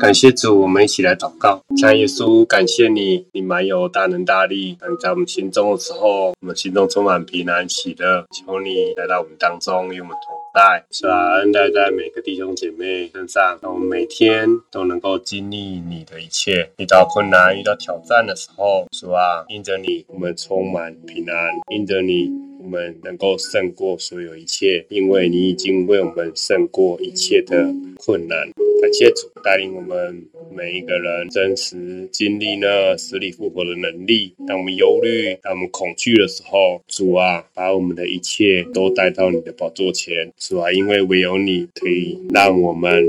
[0.00, 1.62] 感谢主，我们一起来祷告。
[1.76, 4.74] 像耶稣，感谢你，你满有大能大力。
[4.80, 8.24] 当在我们心中的时候，我们心中充满平安喜乐。
[8.32, 16.70] 求你来到我们当中，与我们同在，是啊，恩待在每个弟兄姐妹身上，让我们每天都能够经历你的一切。
[16.78, 22.30] 遇到困难、遇到挑战的时候，主啊，因着你，我们充满平安；因着你。
[22.62, 28.50] 我们能够胜过所有一切，因为你已经为我们胜过一切的困难。
[28.82, 34.34] 感谢主带领我们每一个人真实经历那死里复活的能力。
[34.46, 40.32] 当我们忧虑、当我们恐惧的时候，主啊，把我们的一切都带到你的宝座前。
[40.38, 43.06] 主啊，因为唯有你可以让我们。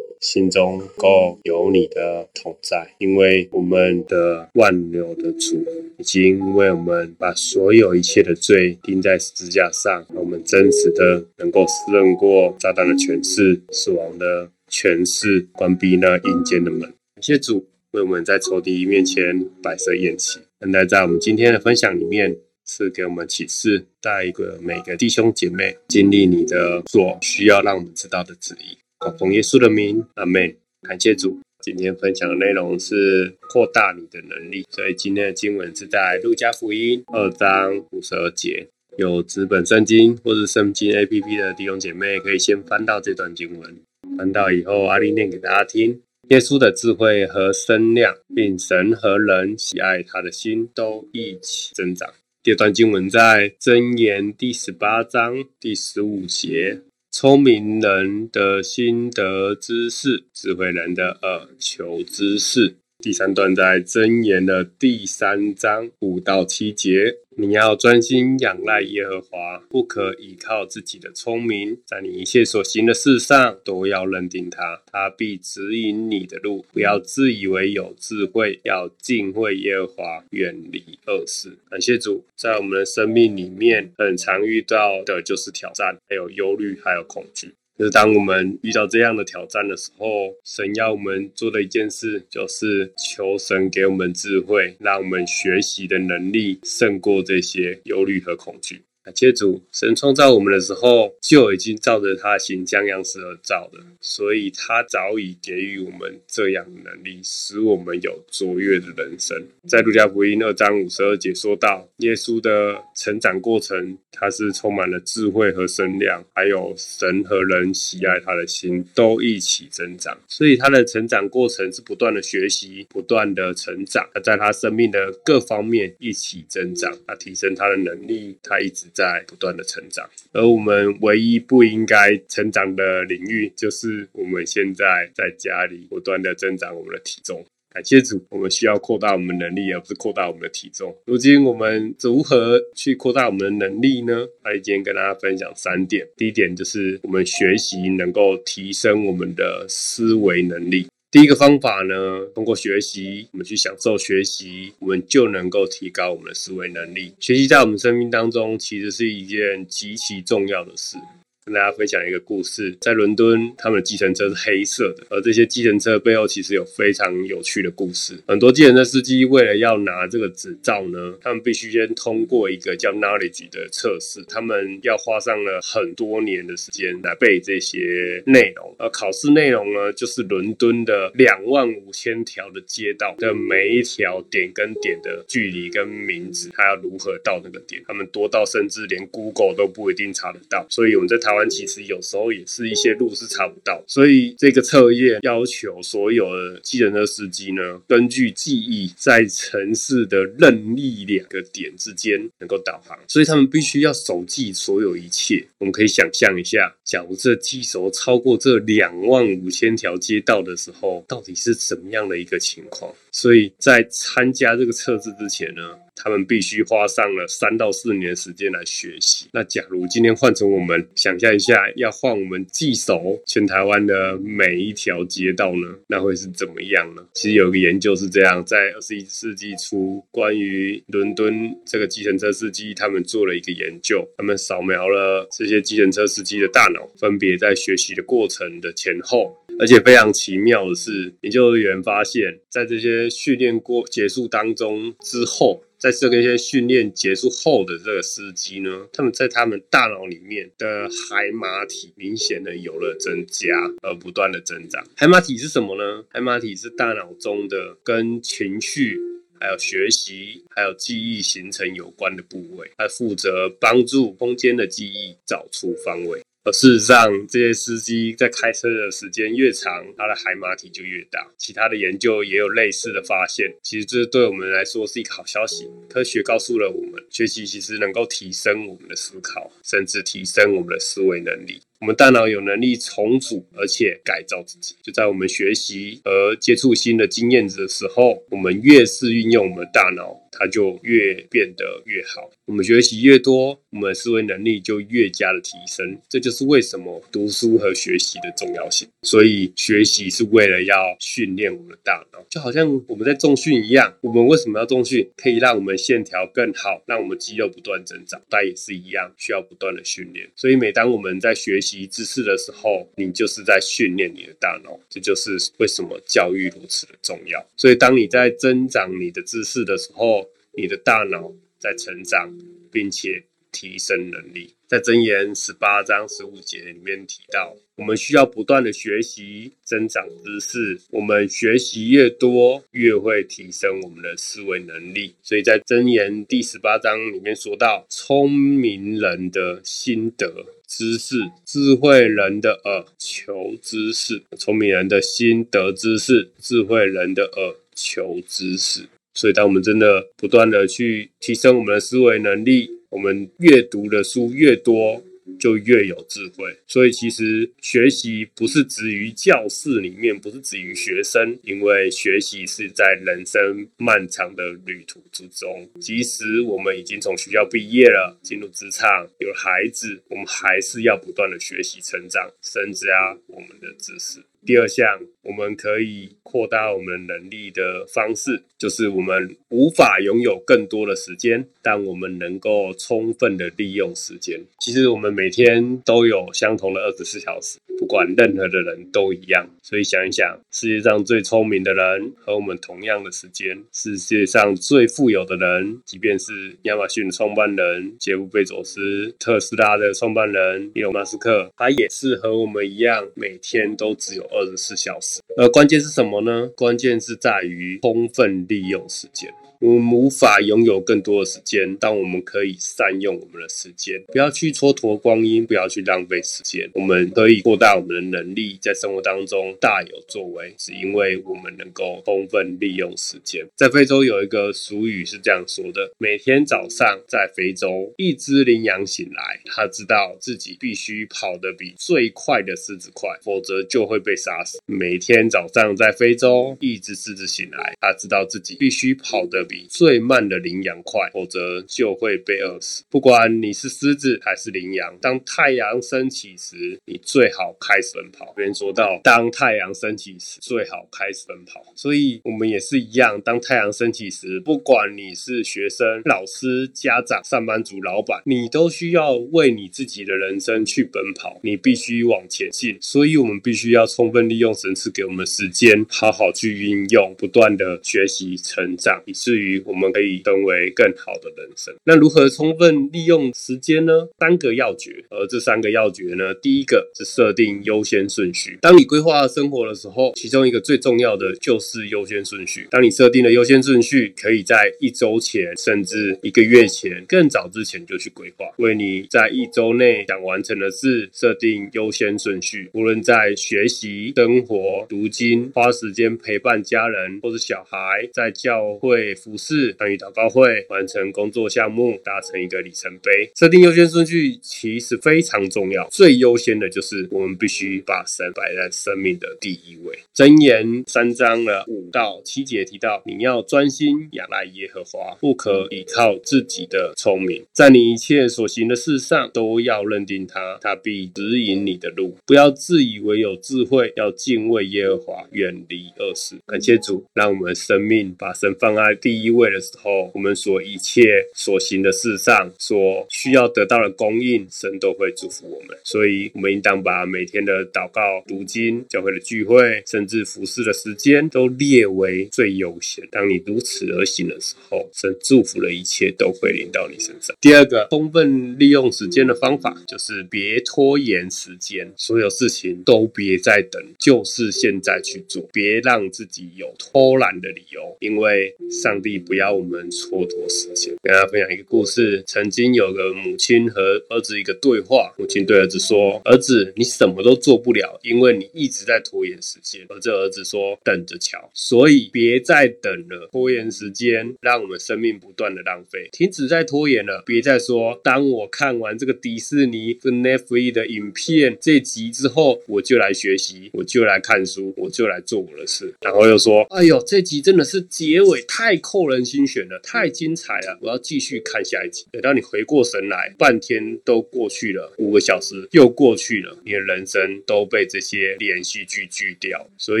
[0.20, 5.64] 心中够有你的同在，因为我们的万流的主
[5.98, 16.80] 已经为我们把所有一切的罪钉在十字架上，让我们真实的能够胜过炸弹的权势、死亡的权势，关闭那阴间的门。
[16.80, 20.40] 感谢主为我们在仇敌面前摆设宴席。
[20.58, 28.76] 等待在我们今天的分享里面，是给我们启示，带一个每个弟兄姐妹经历你的所需要让我们知道的旨意。
[29.12, 30.54] 奉耶稣的名，阿门。
[30.82, 31.38] 感谢主。
[31.62, 38.68] 今天分享的内容是扩大你的能力，所以今天的经文是在路加福音二章五十二节。
[38.98, 43.76] 有纸本圣经或是圣经 A P P 的弟兄姐妹，可以先翻到这段经文。
[44.16, 46.00] 翻到以后，阿丽念给大家听。
[46.28, 52.08] 耶稣的智慧和声量，并神和人喜爱他的心，都一起增长。
[52.42, 56.78] 这段经文在箴言第十八章第十五节。
[57.18, 62.76] 聪明人的心得知识，智慧人的耳求知识。
[63.06, 67.18] 第三段在箴言的第三章五到七节。
[67.36, 76.66] 你要专心仰赖耶和华，不可依靠自己的聪明，在你一切所行的事上都要认定他，他必指引你的路。
[76.72, 81.56] 不要自以为有智慧，要敬畏耶和华，远离恶事。
[81.70, 87.54] 感谢主，在我们的生命里面，很常遇到的就是挑战，还有忧虑，还有恐惧。
[87.78, 98.85] 就是当我们遇到这样的挑战的时候，神要我们做的一件事，就是求神给我们智慧，让我们学习的能力胜过这些忧虑和恐惧。
[99.06, 109.40] 感谢主，神创造我们的时候就已经照着他的形象样式而造的，所以他早已给予我们这样的能力，使我们有卓越的人生。
[109.68, 120.18] 在路加福音二章五十二节说到，耶稣的成长过程，他是充满了智慧和声量，还有神和人喜爱他的心都一起增长。
[120.26, 124.04] 所以他的成长过程是不断的学习，不断的成长。
[124.12, 128.88] 他在他生命的各方面一起增长，他提升他的能力，他一直。
[128.96, 137.44] 在不断的成长，而我们唯一不应该成长的领域，就是我们现在在家里不断的增长我们的体重。
[137.68, 140.96] 感谢主，我们需要扩大我们能力，而不是扩大我们的体重。
[141.04, 144.26] 如今我们如何去扩大我们的能力呢？
[144.44, 146.08] 阿今天跟大家分享三点。
[146.16, 150.86] 第一点就是我们学习能够提升我们的思维能力。
[151.16, 157.14] 第一个方法呢，通过学习，我们去享受学习，我们就能够提高我们的思维能力。
[157.18, 160.98] 学习在我们生命当中，其实是一件极其重要的事。
[161.46, 168.18] 跟大家分享一个故事，在伦敦，他们的计程车是黑色的，而这些计程车背后其实有非常有趣的故事。
[168.26, 178.74] 很多计程车司机为了要拿这个执照呢，他们必须先通过一个叫 knowledge 的测试，他们要花上了很多年的时间来背这些内容。
[178.80, 187.80] 而考试内容呢，就是伦敦的两万五千条的街道的每一条点跟点的距离跟名字，他要如何到那个点？
[187.86, 190.66] 他们多到甚至连 Google 都不一定查得到。
[190.68, 205.44] 所以我们在台其实有时候也是一些路是查不到，所以这个测验要求所有的机人的司机呢，根据记忆在城市的任意两个点之间能够导航，所以他们必须要手记所有一切。
[205.58, 212.94] 我们可以想象一下，假如这机手超过这两万五千条街道的时候，到底是怎么样的一个情况？
[213.16, 215.62] 所以在参加这个测试之前呢？
[215.98, 219.30] 他们必须花上了三到四年时间来学习。
[219.32, 225.74] 那假如今天换成我们，想象一下，要换我们记熟全台湾的每一条街道呢？
[225.86, 227.02] 那会是怎么样呢？
[227.14, 239.34] 其实有个研究是这样，在二十一世纪初，关于伦敦这个计程车司机，他们做了一个研究，他们扫描了这些计程车司机的大脑，分别在学习的过程的前后。
[239.58, 253.48] 而且非常奇妙的是，研究人员发现，在这些训练过结束当中之后，在这个一些训练结束后的这个司机呢，他们在他们大脑里面的海马体明显的有了增加，
[253.82, 254.86] 而不断的增长。
[254.94, 256.04] 海马体是什么呢？
[256.10, 258.98] 海马体是大脑中的跟情绪、
[259.40, 266.20] 还有学习、还有记忆形成有关的部位，它负责帮助空间的记忆找出方位。
[266.46, 271.26] 而事实上，这些司机在开车的时间越长，他的海马体就越大。
[271.36, 273.52] 其他的研究也有类似的发现。
[273.64, 275.68] 其实这对我们来说是一个好消息。
[275.90, 281.60] 科学告诉了我们，学习其实能够提升我们的思考，甚至提升我们的思维能力。
[281.80, 284.76] 我们大脑有能力重组，而且改造自己。
[284.84, 292.30] 就在我们学习和接触新的经验的时候，我们越是运用我们的大脑，它就越变得越好。
[292.44, 295.98] 我们学习越多，我们的思维能力就越加的提升。
[296.08, 298.86] 这就是为什么读书和学习的重要性。
[299.02, 303.92] 所以，学习是为了要训练我们的大脑，就好像我们在重训一样。
[304.00, 305.08] 我们为什么要重训？
[305.16, 308.20] 可以让我们线条更好，让我们肌肉不断增长。
[308.28, 310.28] 但也是一样，需要不断的训练。
[310.36, 314.78] 所以，每当我们在学习知识的时候，你就是在训练你的大脑。
[314.88, 317.44] 这就是为什么教育如此的重要。
[317.56, 320.25] 所以，当你在增长你的知识的时候，
[320.56, 322.32] 你的大脑在成长，
[322.72, 324.54] 并且提升能力。
[324.66, 330.80] 在箴言十八章十五节里面提到，我们需要不断的学习，增长知识。
[330.90, 335.14] 我们学习越多，越会提升我们的思维能力。
[335.22, 344.24] 所以在箴言第十八章里面说到，聪明人的心得知识，智慧人的耳求知识。
[344.36, 348.88] 聪明人的心得知识，智慧人的耳求知识。
[349.16, 355.02] 所以，当我们真的不断的去提升我们的思维能力，我们阅读的书越多，
[355.40, 356.54] 就越有智慧。
[356.66, 365.66] 所以，其实学习不是止于教室里面，不是止于学生，因为学习是在人生漫长的旅途之中。
[365.80, 374.20] 即使我们已经从学校毕业了，进入职场，有孩子，我们还是要不断的学习、成长、甚至啊我们的知识。
[374.46, 384.40] 第二项，我们可以扩大我们能力的方式，就是我们无法拥有更多的时间，但我们能够充分的利用时间。
[384.60, 389.50] 其实我们每天都有相同的二十四小时，不管任何的人都一样。
[389.64, 404.24] 所以想一想，世界上最聪明的人和我们同样的时间，世界上最富有的人，即便是亚马逊的创办人杰夫贝佐斯、特斯拉的创办人伊隆马斯克，他也是和我们一样，每天都只有。
[404.36, 406.48] 二十四小时，而关键是什么呢？
[406.56, 409.32] 关键是在于充分利用时间。
[409.60, 416.70] 我们无法拥有更多的时间，但我们可以善用我们的时间，不要去蹉跎光阴，不要去浪费时间。
[416.74, 423.46] 我们可以扩大我们的能力，在生活当中大有作为，是因为我们能够充分利用时间。
[423.56, 434.58] 在非洲有一个俗语是这样说的：每天早上在非洲，一只羚羊醒来，它知道自己必须跑得比最快的狮子快，否则就会被杀死。
[434.66, 442.84] 每天早上在非洲，一只狮子醒来，它知道自己必须跑得比最慢的羚羊快，否则就会被饿死。
[442.90, 448.32] 不管你是狮子还是羚羊，当太阳升起时，你最好开始奔跑。
[448.36, 451.72] 别人说到，当太阳升起时，最好开始奔跑。
[451.74, 461.40] 所以，我们也是一样，当太阳升起时，不管你是学生、老师、家长、上班族、老板，你都需要为你自己的人生去奔跑。
[461.42, 462.76] 你必须往前进。
[462.80, 471.74] 所以，我们必须要充分利用神赐给我们的时间，好好去运用，不断的学习成长，以至于我们可以成为更好的人生。
[471.84, 474.08] 那如何充分利用时间呢？
[474.18, 478.58] 三个要诀，而这三个要诀呢，第一个是设定优先顺序。
[478.60, 482.66] 当你规划生活的时候，其中一个最重要的就是优先顺序。
[482.70, 492.70] 当你设定了优先顺序，可以在一周前，甚至一个月前，更早之前就去规划，为你在一周内想完成的事设定优先顺序。
[492.72, 499.14] 无论在学习、生活、读经、花时间陪伴家人或者小孩，在教会。
[499.26, 505.88] 服侍、参与祷告会、完成工作项目、达成一个里程碑，设定优先顺序其实非常重要。
[505.90, 509.98] 最优先的就是我们必须把神摆在生命的第一位。
[510.14, 522.16] 箴言三章的五到七节提到，你要专心仰赖耶和华，不可依靠自己的聪明，在你一切所行的事上都要认定他，他必指引你的路。
[522.24, 526.36] 不要自以为有智慧，要敬畏耶和华，远离恶事。
[526.46, 529.15] 感谢主，让我们生命把神放在第。
[529.16, 535.74] 第一位的时候，我们所一切所行的事上，所需要得到的供应，神都会祝福我们。
[535.82, 543.08] 所以，我们应当把每天的祷告、读经、教会的聚会，甚至服侍的时间，都列为最优先。
[543.10, 547.34] 当你如此而行的时候，神祝福的一切都会临到你身上。
[547.40, 560.94] 第二个，充分利用时间的方法，就是别拖延时间，所有事情都别再等，就是现在去做，别让自己有偷懒的理由，因为上帝不要我们蹉跎时间。
[561.02, 576.08] 跟大家分享一个故事：曾经有个母亲和儿子一个对话，母亲对儿子说：“儿子，你什么都做不了，因为你一直在拖延时间。”而这儿子说：“等着瞧。”所以别再等了，拖延时间，让我们生命不断的浪费。
[576.10, 599.68] 停止再拖延了，别再说：“当我看完这个迪士尼跟 Netflix 的影片这集之后，我就来学习，我就来看书，我就来做我的事。”然后又说：“哎呦，这集真的是结尾太扣人心弦的，太精彩了，我要继续看下一集。”等到你回过神来，半天都过去了，五个小时又过去了，你的人生都被这些连续剧拒掉。
[599.76, 600.00] 所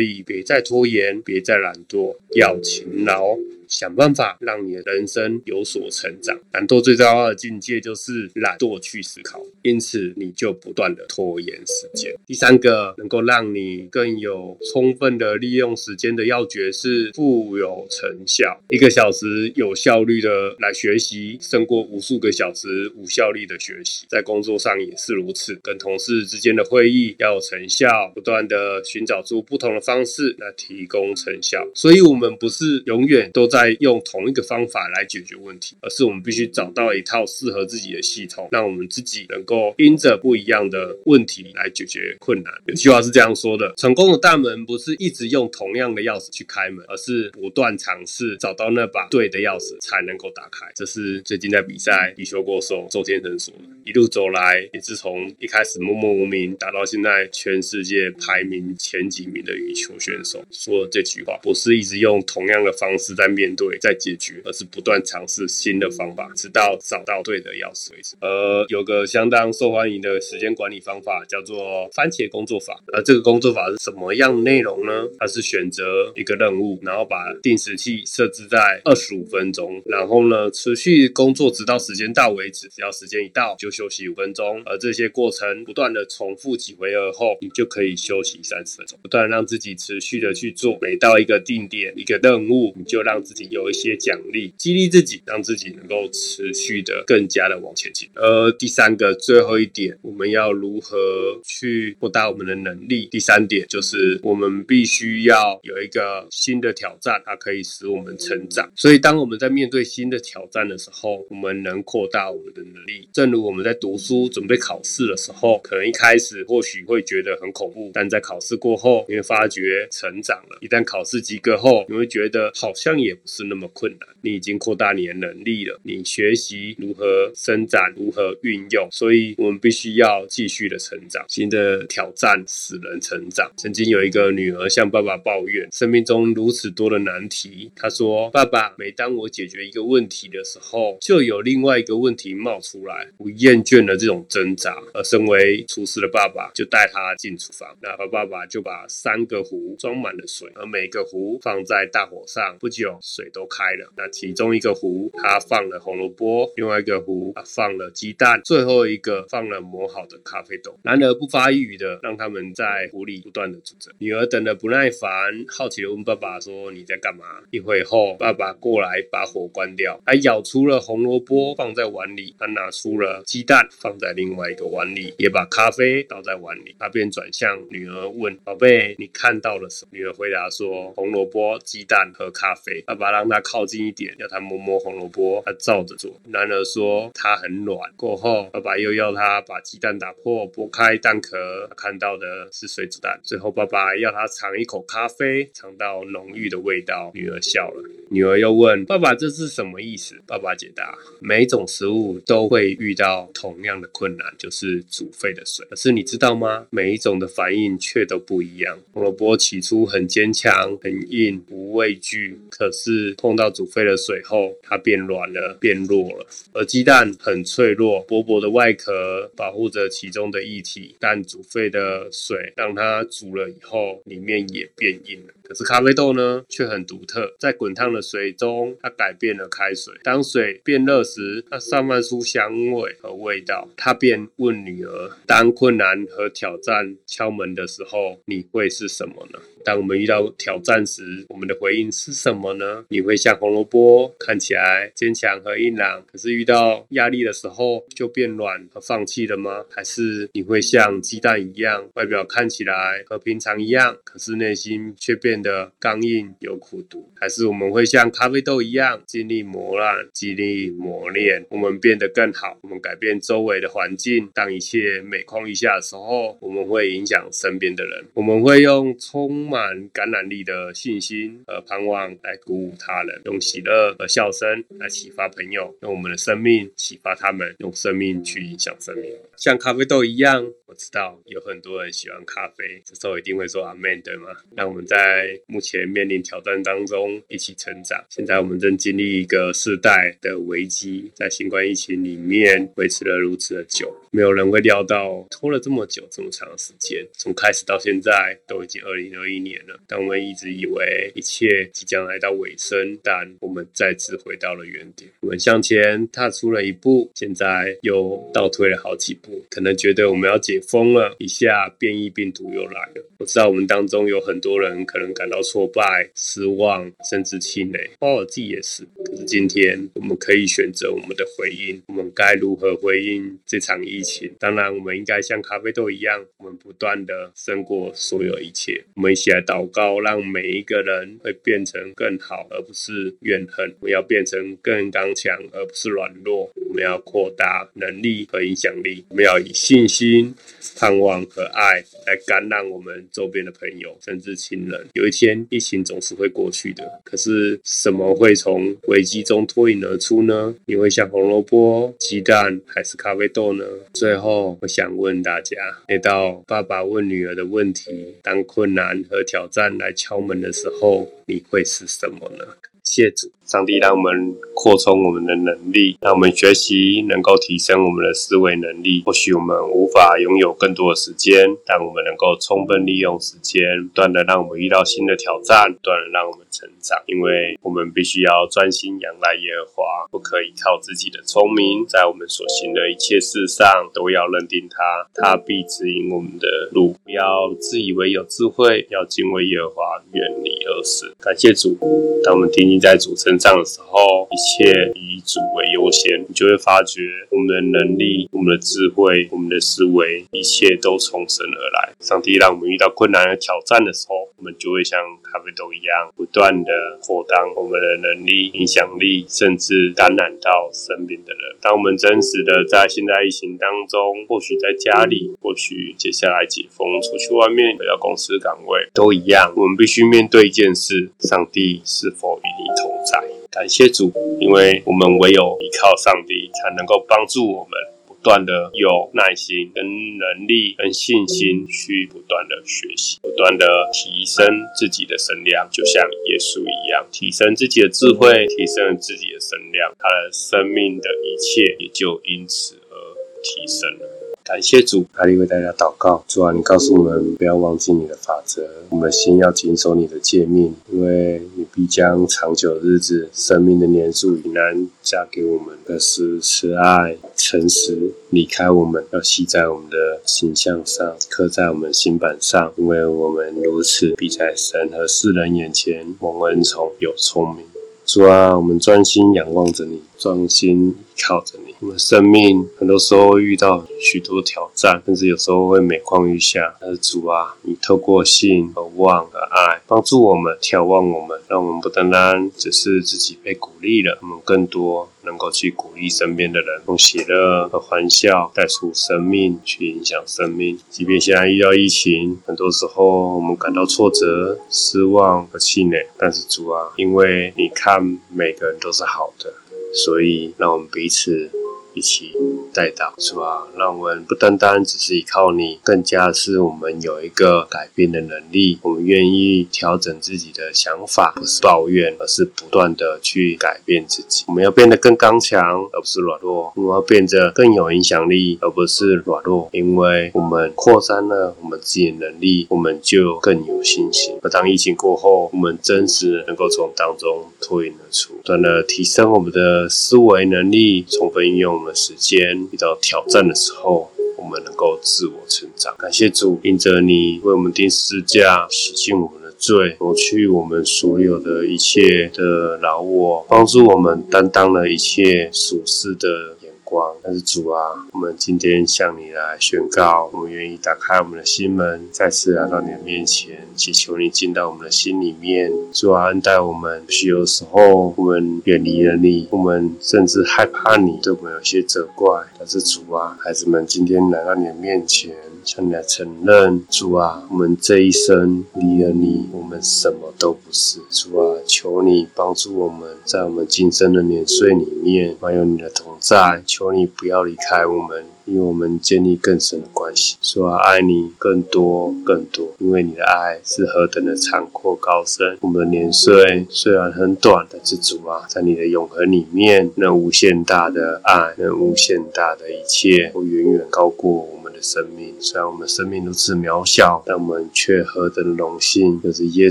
[0.00, 3.36] 以别再拖延，别再懒惰，要勤劳。
[3.68, 6.38] 想办法让你的人生有所成长。
[6.52, 12.14] 懒惰最糟糕的境界就是懒惰去思考，因此你就不断的拖延时间。
[12.26, 18.60] 第三个能够让你更有充分的利用时间的要诀是富有成效。
[18.70, 24.06] 一个小时有效率的来学习，胜过无数个小时无效率的学习。
[24.08, 31.66] 在工作上也是如此，跟同事之间的会议要有成效，不断的寻找出不同的方式来提供成效。
[31.74, 33.55] 所以，我们不是永远都在。
[33.56, 42.52] 在用同一个方法来解决问题，而是我们必须找到一套适合自己的系统，让我们自己能够因着不一样的问题来解决困难。
[42.66, 50.70] 有句话是这样说的：成功的大门不是一直用同样的钥匙去开门，而是不断尝试找到那把对的钥匙才能够打开。
[50.74, 53.75] 这是最近在比赛羽球过手周天成说的。
[53.86, 63.46] 一路走来，也是从一开始默默无名，打到现在全世界排名前几名的羽球选手，说了这句话不是一直用同样的方式在面。
[63.56, 68.16] 对在解决，而是不断尝试新的方法，直到找到对的钥匙为止。
[68.20, 72.78] 而有个相当受欢迎的时间管理方法，叫做番茄工作法。
[72.92, 75.08] 而这个工作法是什么样的内容呢？
[75.18, 82.68] 它是选择一个任务，然后把定时器设置在二十五分钟，然后呢持续工作直到时间到为止。
[82.68, 84.62] 只要时间一到，就休息五分钟。
[84.64, 90.78] 而这些过程不断的重复几回合后，你就可以休息三十分钟，不断让自己持续的去做。
[90.80, 98.08] 每到一个定点一个任务，你就让自己有一些奖励，激励自己，让自己能够持续的更加的往前进。
[98.14, 100.96] 而第三个，最后一点，我们要如何
[101.44, 103.08] 去扩大我们的能力？
[103.10, 108.70] 第三点就是我们必须要有一个新的挑战，它可以使我们成长。
[108.76, 113.08] 所以，当我们在面对新的挑战的时候，我们能扩大我们的能力。
[113.12, 120.58] 正如我们在读书准备考试的时候，可能一开始或许会觉得很恐怖，但在考试过后，你会发觉成长了。
[120.62, 123.20] 一旦考试及格后，你会觉得好像也不。
[123.26, 131.22] 是那么困难，你已经扩大你的能力了，你学习如何伸展，如何运用，所以我们必须要继续的成长。
[131.28, 133.52] 新的挑战使人成长。
[133.58, 137.70] 曾经有一个女儿向爸爸抱怨，生命中如此多的难题。
[137.74, 152.98] 她说：“爸爸，每当我解决一个问题的时候，就有另外一个问题冒出来，我厌厌倦了这种挣扎。”而身为厨师的爸爸就带他进厨房，那爸爸就把三个壶装满了水，而每个壶放在大火上，不久。
[153.02, 160.78] 水都开了，那其中一个壶他放了红萝卜，另外一个壶他放了鸡蛋，最后一个放了磨好的咖啡豆。
[160.82, 163.90] 男儿不发一语的，让他们在壶里不断的煮着。
[163.98, 165.10] 女儿等得不耐烦，
[165.48, 176.74] 好奇的问爸爸说：“你在干嘛？”一会后，爸爸过来把火关掉，还舀出了红萝卜放在碗里，他拿出了鸡蛋放在另外一个碗里，也把咖啡倒在碗里。
[176.78, 183.10] 他便转向女儿问：“宝贝，你看到了什么？”女儿回答说：“红萝卜、鸡蛋和咖啡。”爸爸。
[183.16, 186.10] 让他靠近一点，要他摸摸红萝卜，他照着做。
[186.28, 187.78] 男儿说他很软。
[187.96, 193.18] 过后，爸爸又要他把鸡蛋打破，剥开蛋壳，看到的是水煮蛋。
[193.22, 197.10] 最后，爸爸要他尝一口咖啡，尝到浓郁的味道。
[197.14, 197.82] 女儿笑了。
[198.10, 200.16] 女儿又问爸爸这是什么意思？
[200.26, 205.66] 爸爸解答：每种食物都会遇到同样的困难，就是煮沸的水。
[205.70, 206.66] 可是你知道吗？
[206.70, 208.78] 每一种的反应却都不一样。
[208.92, 213.14] 红萝卜起初很坚强、很硬，不畏惧，可是。
[213.18, 216.26] 碰到煮沸的水后，它变软了，变弱了。
[216.52, 225.32] 而鸡蛋很脆弱，薄薄的外壳保护着其中的液体，但煮沸的水让它煮了以后，里面也变硬了。
[225.46, 229.94] 可是咖啡豆呢，却很独特，在滚烫的水中，它改变了开水。
[230.02, 233.68] 当水变热时，它散发出香味和味道。
[233.76, 239.38] 他便问女儿：当困难和挑战敲门的时候，你会是什么呢？
[239.64, 242.84] 当我们遇到挑战时，我们的回应是什么呢？
[242.88, 249.64] 你会像红萝卜，看起来坚强和硬朗，可是遇到压力的时候就变软和放弃了吗？
[249.70, 257.12] 还是你会像鸡蛋一样，外表看起来和平常一样，可是内心却变变得刚硬有苦读？
[257.14, 264.30] 还是我们会像咖啡豆一样，经历磨难，经历磨练，我们变得更好，我们改变周围的环境。
[264.32, 269.46] 当一切每况愈下的时候，我们会影响身边的人，我们会用充。
[269.46, 279.12] 满感染力的信心和盼望来鼓舞他人，用喜乐和笑声来启发朋友，用我们的生命启发他们，用生命去影响生命。
[279.36, 284.28] 像咖啡豆一样，我知道有很多人喜欢咖啡，这时候一定会说阿门，对吗？
[284.50, 288.04] 那我们在目前面临挑战当中一起成长。
[288.10, 299.78] 现在我们正经历一个世代的危机，在新冠疫情里面维持了如此的久，没有人会料到拖了这么久这么长时间，从开始到现在都已经二零二一年了。
[299.86, 305.10] 但我们一直以为一切即将来到尾声，但我们再次回到了原点。
[305.20, 309.44] 我们向前踏出了一步，现在又倒退了好几步。
[309.50, 313.04] 可能觉得我们要解封了，一下变异病毒又来了。
[313.18, 318.82] 我知道我们当中有很多人可能感到挫败、失望，甚至气馁，包括我自己也是。
[319.04, 324.02] 可是今天我们可以选择我们的回应，我们该如何回应这场疫
[324.38, 328.84] 当然，我们应该像咖啡豆一样，我们不断的胜过所有一切。
[328.94, 333.74] 我们一起来祷告，让每一个人会变成更好，而不是怨恨。
[333.80, 336.50] 我们要变成更刚强，而不是软弱。
[336.68, 339.04] 我们要扩大能力和影响力。
[339.08, 340.34] 我们要以信心、
[340.74, 344.86] 盼望和爱来感染我们周边的朋友，甚至亲人。
[344.94, 347.00] 有一天，疫情总是会过去的。
[347.04, 350.54] 可是，什么会从危机中脱颖而出呢？
[350.66, 353.64] 你会像红萝卜、鸡蛋，还是咖啡豆呢？
[353.92, 355.56] 最后，我想问大家：
[355.86, 362.44] 每到爸爸问女儿的问题，当困难和挑战来敲门的时候，你会是什么呢？
[362.86, 369.02] 谢主，上帝让我们扩充我们的能力，让我们学习能够提升我们的思维能力。
[369.04, 377.02] 或许我们无法拥有更多的时间，但我们能够充分利用时间，不断的让我们遇到新的挑战，不断的让我们成长。
[377.06, 386.94] 因为我们必须要专心仰赖耶和华，不可以靠自己的聪明，在我们所行的一切事上都要认定他，他必指引我们的路。
[387.04, 391.14] 不要自以为有智慧，要敬畏耶和华，远离恶事。
[391.20, 391.76] 感谢主，
[392.22, 392.66] 当我们听。
[392.80, 401.94] 在主身上的时候，一切以主为优先，你就会发觉我们的能力、我们的智慧、我们的思维，一切都从神而来。
[402.00, 411.56] 上帝让我们遇到困难和挑战的时候，我们就会像咖啡豆一样，不断的扩张我们的能力、影响力，甚至感染到身边的人。
[411.60, 422.66] 当我们真实的在现在疫情当中，或许在家里，或许接下来解封出去外面回到公司岗位，都一样，我们必须面对一件事：上帝是否与你？
[422.76, 427.85] 同在，感谢主，因为我们唯有依靠上帝，才能够帮助我们不
[428.26, 429.86] 断的有耐心、跟
[430.18, 434.44] 能力、跟信心去不断的学习，不断的提升
[434.76, 442.96] 自己的身量，就像耶稣一样，提升自己的智慧，提升自己的身量，他的生命的一切也就因此而
[443.44, 444.15] 提升了。
[444.46, 446.24] 感谢主，阿利为大家祷告。
[446.28, 455.76] 主啊，你告诉我们不要忘记你的法则，我们心要谨守你的诫命，因为你必将长久日子、生命的年数以难加给我们。
[455.84, 467.64] 可是慈爱、诚实离开我们，要系在我们的形象上，刻在我们心板上，因为我们如此必在神和世人眼前蒙恩宠，有聪明。
[468.04, 471.74] 主啊，我们专心仰望着你，专心依靠着你。
[471.80, 476.74] 我们生命很多时候遇到许多挑战，甚至有时候会每况愈下。
[476.80, 490.78] 但是主啊，你透过信和望和爱，帮助我们眺望我们，让我们不单单只是自己被鼓励了，我们更多能够去鼓励身边的人，用喜乐和欢笑带出生命，去影响生命。
[490.88, 499.52] 即便现在遇到疫情，很多时候我们感到挫折、失望和气馁，但是主啊，因为你看每个人都是好的，
[499.96, 501.50] 所以让我们彼此。
[501.96, 502.30] 一起
[502.74, 503.66] 带到，是吧？
[503.74, 508.78] 让我们不单单只是依靠你，更加是我们有一个改变的能力。
[508.82, 514.44] 我们愿意调整自己的想法，不是抱怨，而是不断的去改变自己。
[514.46, 519.70] 我们要变得更刚强，而不是软弱；我们要变得更有影响力，而不是软弱。
[519.72, 524.36] 因为我们扩散了我们自己的能力，我们就更有信心。
[524.42, 532.68] 而当疫情过后，我们真实能够从当中脱颖而出，不断的提升我们的思维能力，充分运用的时间。
[532.72, 535.94] 遇到挑战的时候，我们能够自我成长。
[535.96, 546.55] 感谢主，因着你为我们定十字架，洗净我们的罪，抹去我们所有的一切的劳我，帮助我们担当了一切属世的。
[546.86, 555.72] 光，但是主啊，我们今天向你来宣告，我们愿意打开我们的心门，再次来到你的面前，祈求你进到我们的心里面。
[555.92, 557.04] 主啊，恩待我们。
[557.08, 562.44] 许有时候我们远离了你，我们甚至害怕你，对我们有些责怪。
[562.56, 565.34] 但是主啊，孩子们今天来到你的面前。
[565.66, 571.00] 向你来承认，主啊，我们这一生离了你，我们什么都不是。
[571.10, 576.62] 主啊，求你帮助我们，在我们今生的年岁里面，还有你的同在。
[576.64, 580.36] 求你不要离开我们，因为我们建立更深的关系。
[580.40, 585.58] 主啊，爱你更多更多，因为你的爱是何等的长阔高深。
[585.62, 594.48] 我们的年岁虽然很短，但是主啊，在你的永恒里面，那无限大的爱，那无限大的一切，都远远高过。
[594.76, 599.70] 的生命，虽然我们生命如此渺小，但我们却何等荣幸，就是耶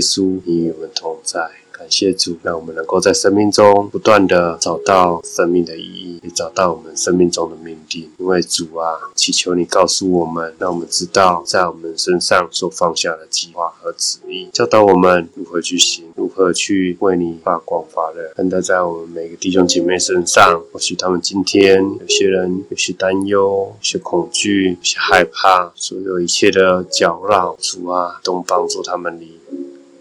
[0.00, 1.48] 稣你与我们同在。
[1.76, 8.10] 感谢主，让我们能够在生命中不断的找到生命的意义，也找到我们生命中的命定。
[8.18, 18.32] 因为主啊，祈求你告诉我们，让我们知道在我们身上所放下的计划和旨意，教导我们如何去行，如何去为你发光发热。
[18.36, 29.36] 恩待在我们每个弟兄姐妹身上，或许他们今天有些人有些担忧，有些恐惧，有些害怕，所有一切的搅扰，主啊，都帮助他们离。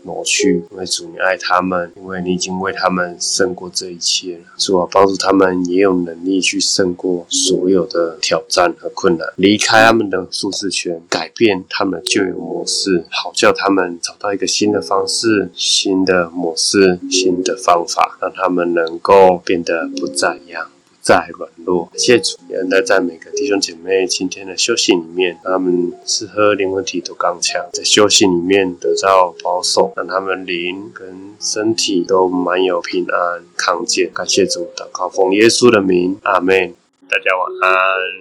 [0.06, 4.44] 挪去，因为主你爱他们，因为你已经为他们胜过这一切了。
[4.58, 20.70] 主啊，帮助他们也有能力去胜过所有的挑战和困难，离开他们的舒适圈，改变他们的旧有模式，好叫他们找到一个新的方式、新的模式、新的方法，让他们能够变得不再一样。
[21.06, 31.08] 在软弱，谢主，也能在每个弟兄姐妹今天的休息里面，他们吃喝灵魂体都刚强，在休息里面得到保守，让他们灵跟
[31.40, 34.10] 身体都蛮有平安康健。
[34.16, 36.74] 感谢主，祷告奉耶稣的名，阿门。
[37.08, 38.16] 大家晚安。